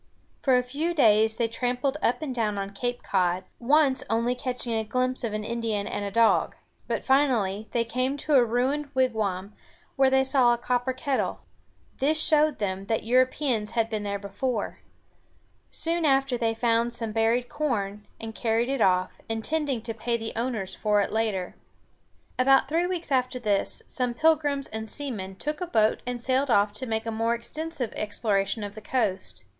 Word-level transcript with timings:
For 0.41 0.57
a 0.57 0.63
few 0.63 0.95
days 0.95 1.35
they 1.35 1.47
tramped 1.47 1.85
up 2.01 2.23
and 2.23 2.33
down 2.33 2.57
on 2.57 2.71
Cape 2.71 3.03
Cod, 3.03 3.43
once 3.59 4.03
only 4.09 4.33
catching 4.33 4.73
a 4.73 4.83
glimpse 4.83 5.23
of 5.23 5.31
an 5.31 5.43
Indian 5.43 5.85
and 5.85 6.03
a 6.03 6.09
dog. 6.09 6.55
But 6.87 7.05
finally 7.05 7.67
they 7.71 7.83
came 7.85 8.17
to 8.17 8.33
a 8.33 8.43
ruined 8.43 8.89
wigwam, 8.95 9.53
where 9.97 10.09
they 10.09 10.23
saw 10.23 10.55
a 10.55 10.57
copper 10.57 10.91
kettle. 10.93 11.41
This 11.99 12.19
showed 12.19 12.57
them 12.57 12.87
that 12.87 13.03
Europeans 13.03 13.73
had 13.73 13.91
been 13.91 14.01
there 14.01 14.17
before. 14.17 14.79
Soon 15.69 16.03
after 16.03 16.35
they 16.35 16.55
found 16.55 16.93
some 16.93 17.11
buried 17.11 17.47
corn, 17.47 18.07
and 18.19 18.33
carried 18.33 18.69
it 18.69 18.81
off, 18.81 19.21
intending 19.29 19.83
to 19.83 19.93
pay 19.93 20.17
the 20.17 20.33
owners 20.35 20.73
for 20.73 20.99
it 21.01 21.11
later. 21.13 21.53
About 22.39 22.67
three 22.67 22.87
weeks 22.87 23.11
after 23.11 23.37
this, 23.37 23.83
some 23.85 24.15
Pilgrims 24.15 24.65
and 24.69 24.89
seamen 24.89 25.35
took 25.35 25.61
a 25.61 25.67
boat 25.67 26.01
and 26.07 26.19
sailed 26.19 26.49
off 26.49 26.73
to 26.73 26.87
make 26.87 27.05
a 27.05 27.11
more 27.11 27.35
extensive 27.35 27.93
exploration 27.93 28.63
of 28.63 28.73
the 28.73 28.81
coast. 28.81 29.45